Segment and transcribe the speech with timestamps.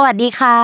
[0.00, 0.56] สวัสดีค่ะ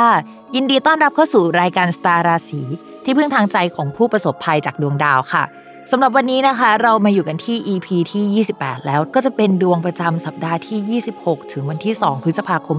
[0.55, 2.63] ยินดีต้อนรับเข้าสู่รายการสตาร์ราศี
[3.05, 5.45] ที่พึ่งทางใจของผู้ประสบภัยจากดวงดาวค่ะ
[5.91, 12.79] สำหรับวันนี้นะคะ เรามาอยู่กันที่ EP ที่ 28 แล้วก็จะเป็นดวงประจำสัปดาห์ที่ 26 ถึงวันที่ 2 พฤษภาคม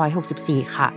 [0.00, 0.88] 2564 ค่ะ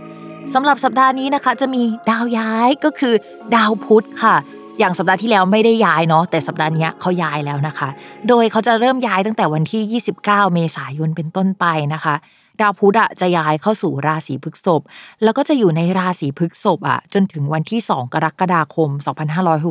[0.54, 3.14] สำหรับสัปดาห์นี้นะคะ จะมีดาวย้ายก็คือ
[3.56, 4.36] ดาวพุธค่ะ
[4.78, 7.88] อย่างสัปดาห์ที่แล้วไม่ได้ย้ายเนาะแต่สัปดาห์นี้เขาย้ายแล้วนะคะ
[8.28, 12.14] โดยเขาจะเริ่มย้ายตั้งแต่วันที่ 29 เมษายนเป็นต้นไปนะคะ
[12.60, 14.82] ดาวพุธอะจะย้ายเข้าสู่ราศีพฤษภ
[15.22, 18.88] แล้วก็จะอยู่ในราศีพฤษภอะจนถึงวันที่ 2 กรกฎาคม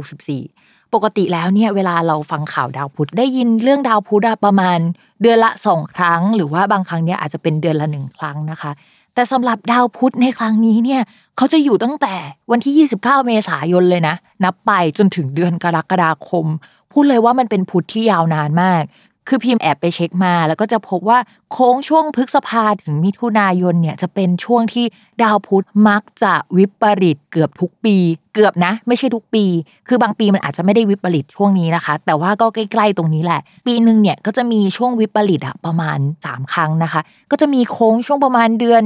[0.06, 4.80] 2564 ปกติแล้วเนี่ยเวลาเราฟังข่าวดาวพุธได้ยินเรื่องดาวพุธประมาณ
[5.22, 8.72] เดือนละสองครั้ง หรือว่าบางครั้งเนี่ยอาจจะเป็นเดือนละหนึ่งครั้งนะคะ
[9.14, 11.02] แต่สำหรับดาวพุธในครั้งนี้เนี่ย
[11.38, 12.16] เขาจะอยู่ตั้งแต่
[12.52, 16.46] วันที่ 29 เมษายนเลยนะ นับไปจนถึงเดือนกรกฎาคม
[16.92, 18.84] พูดเลยว่ามันเป็นพุธที่ยาวนานมาก
[19.28, 21.20] คือพิมพ์แอบไปเช็คมา แล้วก็จะพบว่า
[21.52, 24.86] โค้งช่วงพฤษภาถึงมิถุนายนเนี่ยจะเป็นช่วงที่
[25.22, 27.96] ดาวพุธมักจะวิปริตเกือบทุกปี
[28.34, 29.46] เกือบนะ ไม่ใช่ทุกปี
[29.88, 38.84] คือบางปีมันอาจจะไม่ได้วิปริตช่วงนี้นะคะ แต่ว่าก็ใกล้ๆตรงนี้แหละ ปีหนึ่งเนี่ยก็จะมีช่วงวิปริตอะประมาณ 3 ครั้งนะคะ ก็จะมีโค้งช่วงประมาณเดือน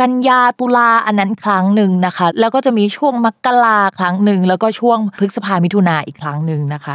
[0.00, 6.94] กันยาตุลาอันนั้นครั้งหนึ่งนะคะ แล้วก็จะมีช่วงมกราครั้งหนึ่งแล้วก็ช่วงพฤษภามิถุนาอีกครั้งหนึ่งนะคะ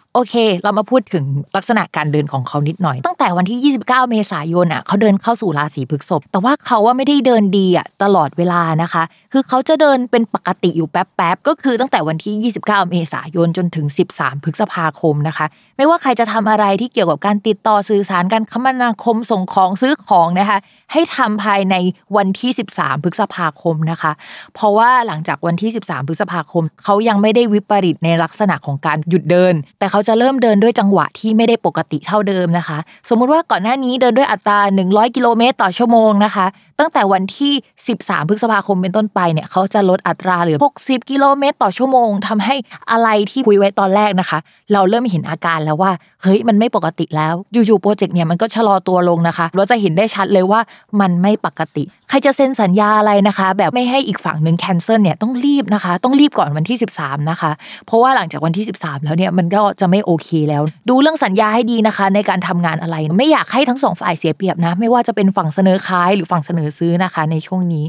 [0.13, 13.85] โอเค เรามาพูดถึงลักษณะการเดินของเขานิดหน่อย ตั้งแต่วันที่ 29 เมษายนอะเขาเดินเข้าสู่ราศีพฤษภแต่ว่าเขาว่าไม่ได้เดินดีอะตลอดเวลานะคะ คือเขาจะเดินเป็นปกติอยู่แป๊บๆก็คือตั้งแต่วันที่ 29 เมษายนจนถึง
[14.15, 15.45] 13 พฤษภาคมนะคะ
[15.77, 20.57] ไม่ว่าใครจะทำอะไรที่เกี่ยวกับการติดต่อสื่อสารการคมนาคมส่งของซื้อของนะคะ
[20.91, 21.75] ให้ทำภายใน
[22.17, 24.11] วันที่ 13 พฤษภาคมนะคะ
[24.53, 32.77] เพราะว่าหลังจากวันที่ 13 พฤษภาคม เขายังไม่ได้วิปริตในลักษณะของการหยุดเดิน แต่เขาจะเริ่มเดินด้วยจังหวะที่ไม่ได้ปกติเท่าเดิมนะคะ
[33.09, 36.45] สมมุติว่าก่อนหน้านี้เดินด้วยอัตรา 100 กิโลเมตรต่อชั่วโมงนะคะ
[36.81, 37.53] ตั้งแต่วันที่
[37.91, 42.55] 13 พฤษภาคมเป็นต้นไปเนี่ยเขาจะลดอัตราเหลือ 60 กิโลเมตร ต่อชั่วโมงทำให้
[42.91, 44.39] อะไรที่คุยไว้ตอนแรกนะคะ
[44.73, 45.91] เราเริ่มเห็นอาการแล้วว่า
[46.23, 50.59] เฮ้ยมันไม่ปกติแล้วอยู่ๆโปรเจกต์เนี่ยมันก็ชะลอตัวลงนะคะเราจะเห็นได้ชัดเลยว่า
[50.99, 57.51] มันไม่ปกติ ใครจะเซ็นสัญญาอะไรนะคะ แบบไม่ให้อีกฝั่งหนึ่ง cancel เนี่ยต้องรีบนะคะ ต้องรีบก่อนวันที่ 13 นะคะ
[57.85, 67.85] เพราะว่าหลังจากวันที่ 13 แล้วเนี่ยมันก็จะไม่โอเคแล้ว ดูเรื่องสัญญาให้ดีนะคะ ในการทำงานอะไร ไม่อยากให้ทั้งสองฝ่ายเสียเปรียบนะ ไม่ว่าจะเป็นฝั่งเสนอขายหรือฝั่งเสนอซื้อนะคะในช่วงนี้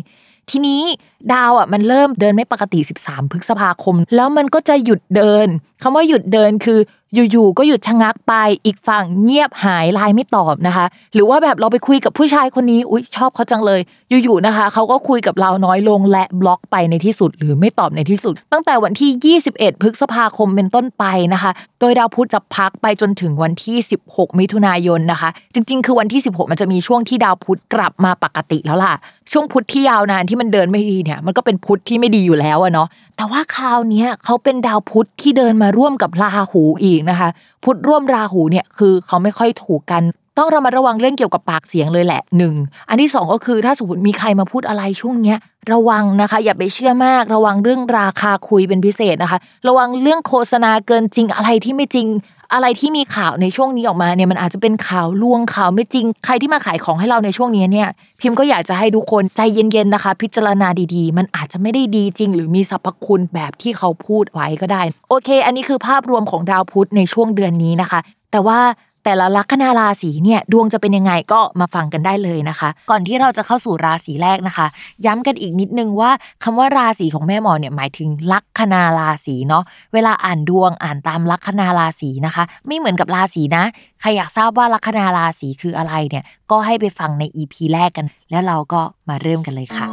[0.50, 0.82] ทีนี้
[1.32, 5.46] ดาวอะมันเริ่มเดินไม่ปกติ 13 พฤษภาคม แล้วมันก็จะหยุดเดิน
[5.82, 6.79] คำว่าหยุดเดินคือ
[7.14, 13.81] อยู่ๆก็หยุดชะงักไปอีกฝั่งเงียบหายไลน์ไม่ตอบนะคะ หรือว่าแบบเราไปคุยกับผู้ชายคนนี้อุ๊ยชอบเขาจังเลย
[14.25, 21.50] อยู่ๆนะคะเขาก็คุยกับเราน้อยลงและบล็อกไปในที่สุด หรือไม่ตอบในที่สุด ตั้งแต่วันที่ 21 พฤษภาคมเป็นต้นไปนะคะ
[21.81, 23.76] โดยดาวพุธจะพักไปจนถึงวันที่
[24.09, 28.94] 16 มิถุนายนนะคะ จริง ๆ คือวันที่ 16 มันจะมีช่วงที่ดาวพุธกลับมาปกติแล้วล่ะ
[29.32, 37.28] ช่วงพุธที่ยาวนานที่มันเดินไม่ดีเนี่ยมันก็เป็นพุธที่ไม่ดีอยู่แล้วอะเนาะแต่ว่าคราวนี้เขาเป็นดาวพุธที่เดินมาร่วมกับราหูอีกนะคะ
[37.64, 40.02] พุธร่วมราหูเนี่ยคือเขาไม่ค่อยถูกกัน
[40.38, 42.54] ต้องระมัดระวังเรื่องเกี่ยวกับปากเสียงเลยแหละหนึ่ง
[42.88, 45.38] อันที่สองก็คือถ้าสมมติมีใครมาพูดอะไรช่วงเนี้ย
[45.72, 49.38] ระวังนะคะ อย่าไปเชื่อมาก ระวังเรื่องราคาคุยเป็นพิเศษนะคะ
[49.69, 52.06] ระวังเรื่องโฆษณาเกินจริงอะไรที่ไม่จริง
[52.52, 57.88] อะไรที่มีข่าวในช่วงนี้ออกมาเนี่ยมันอาจจะเป็นข่าวลวงข่าวไม่จริง ใครที่มาขายของให้เราในช่วงนี้เนี่ย
[58.20, 68.00] พิมพ์ก็อยากจะให้ทุกคนใจเย็นๆนะคะ พิจารณาดีๆ มันอาจจะไม่ได้ดีจริง หรือมีสรรพคุณแบบที่เขาพูดไว้ก็ได้ โอเค อันนี้คือภาพรวมของดาวพุธในช่วงเดือนนี้นะคะ
[68.32, 68.60] แต่ว่า
[69.04, 74.66] แต่ละลัคนาราศีเนี่ยดวงจะเป็นยังไงก็มาฟังกันได้เลยนะคะ ก่อนที่เราจะเข้าสู่ราศีแรกนะคะ
[75.06, 76.10] ย้ำกันอีกนิดนึงว่า
[76.43, 79.64] คำว่าราศีของแม่หมอเนี่ยหมายถึงลัคนาราศีเนาะ
[79.94, 83.64] เวลาอ่านดวงอ่านตามลัคนาราศีนะคะ ไม่เหมือนกับราศีนะ
[84.00, 89.87] ใครอยากทราบว่าลัคนาราศีคืออะไรเนี่ยก็ให้ไปฟังใน EP แรกกัน แล้วเราก็มาเริ่มกันเลยค่ะ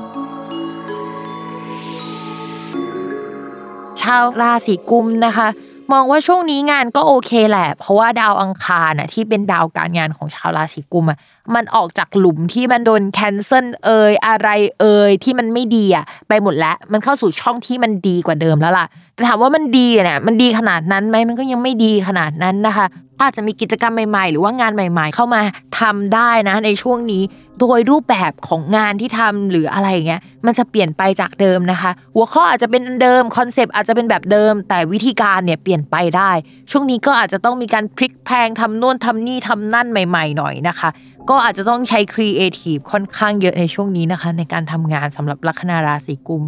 [4.01, 5.47] ชาวราศีกุมนะคะ
[5.91, 11.17] มองว่าช่วงนี้งานก็โอเคแหละ เพราะว่าดาวอังคารน่ะที่เป็นดาวการงานของชาวราศีกุมอะ
[11.55, 14.49] มันออกจากหลุมที่มันโดน cancel เอยอะไร
[14.79, 22.87] เอยที่มันไม่ดีอะไปหมดแล้ว มันเข้าสู่ช่องที่มันดีกว่าเดิมแล้วล่ะแต่ถามว่ามันดีเนี่ยมันดีขนาดนั้นไหมมันก็ยังไม่ดีขนาดนั้นนะคะ
[23.25, 25.41] อาจจะมีกิจกรรมใหม่ๆ หรือว่างานใหม่ ๆ เข้ามา
[25.79, 27.23] ทำได้นะในช่วงนี้
[27.59, 36.31] โดยรูปแบบของงานที่ทำหรืออะไรอย่างเงี้ยมันจะเปลี่ยนไปจากเดิมนะคะ หัวข้ออาจจะเป็นเดิมคอนเซปต์อาจจะเป็นแบบเดิม แต่วิธีการเนี่ยเปลี่ยนไปได้
[36.71, 40.89] ช่วงนี้ก็อาจจะต้องมีการพลิกแพลงทำโน่นทำนี่ทำนั่นใหม่ ๆ หน่อยนะคะ
[41.29, 46.43] ก็อาจจะต้องใช้ครีเอทีฟค่อนข้างเยอะในช่วงนี้นะคะ ในการทำงานสำหรับลัคนาราศีกุมภ์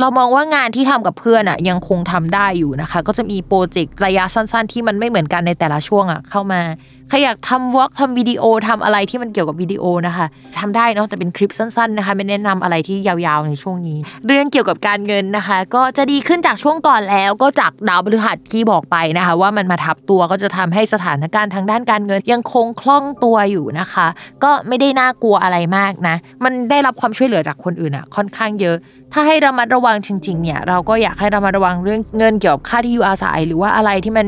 [0.00, 6.60] เรามองว่างานที่ทำกับเพื่อนอะยังคงทำได้อยู่นะคะ ก็จะมีโปรเจกต์ระยะสั้น ๆ ที่มันไม่เหมือนกันในแต่ละช่วงอะเข้ามา
[7.08, 10.26] ใครอยากทำ vlog ทำวิดีโอทำอะไรที่มันเกี่ยวกับวิดีโอนะคะ
[10.58, 24.06] ทำได้เนาะแต่เป็นคลิปสั้นๆนะคะ ไม่แนะนำอะไรที่ยาวๆในช่วงนี้ เรื่องเกี่ยวกับการเงินนะคะ ก็จะดีขึ้นจากช่วงก่อนแล้ว ก็จากดาวพฤหัสที่บอกไปนะคะ ว่ามันมาทับตัวก็จะทำให้สถานการณ์ทางด้านการเงิน ยังคงคล่องตัวอยู่นะคะ
[24.44, 28.76] ก็ไม่ได้น่ากลัวอะไรมากนะ มันได้รับความช่วยเหลือจากคนอื่นอะค่อนข้างเยอะ
[29.12, 34.26] ถ้าให้ระมัดระวังจริงๆเนี่ยเราก็อยากให้ระมัดระวังเรื่องเงินเกี่ยวกับค่าที่อยู่อาศัยหรือว่าอะไรที่มัน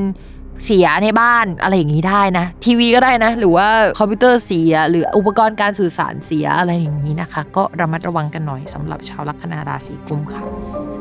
[0.65, 3.69] เสียในบ้านอะไรอย่างนี้ได้นะ ทีวีก็ได้นะ หรือว่า
[3.99, 10.43] คอมพิวเตอร์เสีย หรืออุปกรณ์การสื่อสารเสียอะไรอย่างนี้นะคะ ก็ระมัดระวังกันหน่อยสำหรับชาวลัคนาราศีกุมค่ะ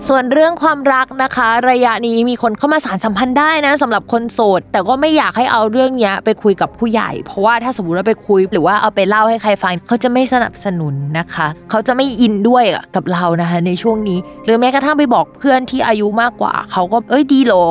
[0.07, 12.63] ส่วนเรื่องความรักนะคะ ระยะนี้มีคนเข้ามาสารสัมพันธ์ได้นะสำหรับคนโสด แต่ก็ไม่อยากให้เอาเรื่องนี้ไปคุยกับผู้ใหญ่ เพราะว่าถ้าสมมติว่าไปคุย หรือว่าเอาไปเล่าให้ใครฟังเขาจะไม่สนับสนุนนะคะ เขาจะไม่อินด้วย
[12.95, 17.67] กับเรานะคะ ในช่วงนี้ หรือแม้กระทั่งไปบอกเพื่อนที่อายุมากกว่า เขาก็เอ้ยดีหรอ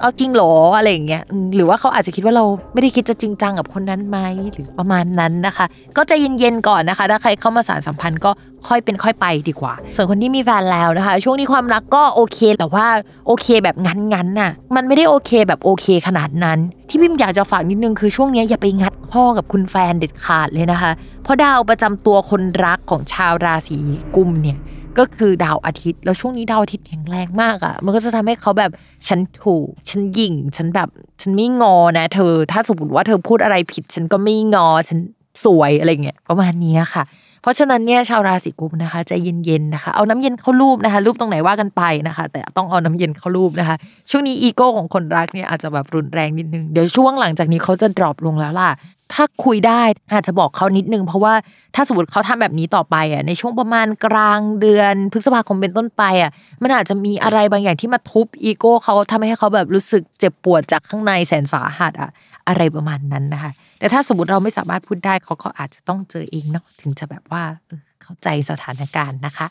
[0.00, 1.22] เอาจริงเหรออะไรอย่างเงี้ย
[1.54, 4.18] หรือว่าเขาอาจจะคิดว่าเราไม่ได้คิดจะจริงจังกับคนนั้นไหม
[4.52, 5.66] หรือประมาณนั้นนะคะ
[5.96, 8.30] ก็จะเย็นๆก่อนนะคะ ถ้าใครเข้ามาสารสัมพันธ์ก็
[8.68, 12.86] ค่อยเป็นค่อยไปดีกว่า ส่วนคนที่มีแฟนแล้วนะคะ ช่วงนี้ความรักก็โอเคแต่ว่า
[13.26, 16.58] โอเคแบบงั้นๆน่ะมันไม่ได้โอเคแบบโอเคขนาดนั้น
[16.88, 20.90] ที่พิมอยากจะฝากนิดนึงคือช่วงนี้อย่าไปงัดข้อกับคุณแฟนเด็ดขาดเลยนะคะ
[21.22, 23.76] เพราะดาวประจำตัวคนรักของชาวราศี
[24.16, 24.58] กุมเนี่ย
[24.98, 28.70] ก็คือดาวอาทิตย์แล้วช่วงนี้ดาวอาทิตย์แข็งแรงมากอะ่ะ มันก็จะทำให้เขาแบบ
[29.08, 30.88] ฉันถูกฉันยิ่ง ฉันแบบ
[31.22, 34.98] ฉันไม่งอนะ เธอ ถ้าสมมติว่าเธอพูดอะไรผิด ฉันก็ไม่งอ ฉัน
[35.44, 37.04] สวยอะไรเงี้ยประมาณนี้ค่ะ
[37.42, 39.12] เพราะฉะนั้นเนี่ยชาวราศีกุมนะคะใจ
[39.44, 43.76] เย็นๆนะคะ เอาน้ำเย็นเข้ารูปนะคะรูปตรงไหนว่ากันไปนะคะ แต่ต้องเอาน้ำเย็นเข้ารูปนะคะ
[44.10, 48.70] ช่วงนี้อีโก้ของคนรักเนี่ยอาจจะแบบรุนแรงนิดนึงเดี๋ยวช่วงหลังจากนี้เขาจะดรอปลงแล้วล่ะ
[49.14, 49.82] ถ้าคุยได้
[50.12, 51.34] อาจจะบอกเขานิดนึง เพราะว่า
[51.74, 56.30] ถ้าสมมติเขาทำแบบนี้ต่อไปอะในช่วงประมาณกลางเดือนพฤษภาคมเป็นต้นไปอะ
[56.62, 62.10] มันอาจจะมีอะไรบางอย่างที่มาทุบอีโก้เขาทำให้เขาแบบรู้สึกเจ็บปวดจากข้างในแสนสาหัสอะ
[62.48, 69.46] อะไรประมาณนั้นนะคะแต่ถ้าสมมติเราไม่สามารถพูดได้เขาก็อาจจะต้องเจอเองเนาะถึงจะแบบว่าเออเข้าใจสถานการณ์นะคะ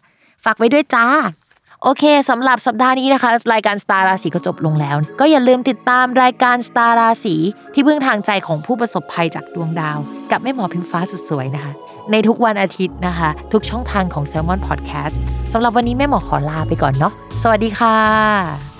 [0.46, 1.05] ฝากไว้ด้วยจ้า
[1.84, 7.36] โอเคสำหรับสัปดาห์นี้นะคะ รายการสตาร์ราศีก็จบลงแล้ว ก็อย่าลืมติดตามรายการสตาร์ราศี
[7.74, 9.98] ที่พึ่งทางใจของผู้ประสบภัยจากดวงดาว
[10.31, 11.74] กับแม่หมอพิมฟ้าสุดสวยนะคะ
[12.12, 15.15] ในทุกวันอาทิตย์นะคะ ทุกช่องทางของ s ซ l m o n Podcast
[15.51, 18.76] สำหรับวันนี้แม่หมอขอลาไปก่อนเนาะสวัสดีค่ะ